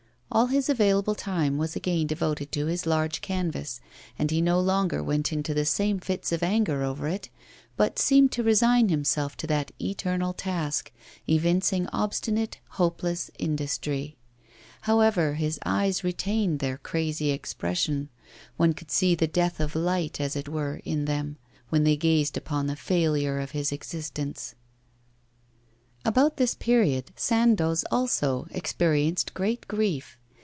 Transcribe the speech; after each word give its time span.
All 0.33 0.45
his 0.45 0.69
available 0.69 1.13
time 1.13 1.57
was 1.57 1.75
again 1.75 2.07
devoted 2.07 2.53
to 2.53 2.67
his 2.67 2.85
large 2.85 3.19
canvas, 3.19 3.81
and 4.17 4.31
he 4.31 4.41
no 4.41 4.61
longer 4.61 5.03
went 5.03 5.33
into 5.33 5.53
the 5.53 5.65
same 5.65 5.99
fits 5.99 6.31
of 6.31 6.41
anger 6.41 6.83
over 6.83 7.09
it, 7.09 7.27
but 7.75 7.99
seemed 7.99 8.31
to 8.31 8.41
resign 8.41 8.87
himself 8.87 9.35
to 9.35 9.47
that 9.47 9.73
eternal 9.81 10.31
task, 10.31 10.93
evincing 11.27 11.85
obstinate, 11.87 12.59
hopeless 12.69 13.29
industry. 13.39 14.15
However, 14.83 15.33
his 15.33 15.59
eyes 15.65 16.01
retained 16.01 16.59
their 16.59 16.77
crazy 16.77 17.31
expression 17.31 18.07
one 18.55 18.71
could 18.73 18.89
see 18.89 19.15
the 19.15 19.27
death 19.27 19.59
of 19.59 19.75
light, 19.75 20.21
as 20.21 20.37
it 20.37 20.47
were, 20.47 20.79
in 20.85 21.03
them, 21.03 21.35
when 21.67 21.83
they 21.83 21.97
gazed 21.97 22.37
upon 22.37 22.67
the 22.67 22.77
failure 22.77 23.37
of 23.41 23.51
his 23.51 23.73
existence. 23.73 24.55
About 26.05 26.37
this 26.37 26.55
period 26.55 27.11
Sandoz 27.17 27.83
also 27.91 28.47
experienced 28.51 29.33
great 29.33 29.67
grief. 29.67 30.17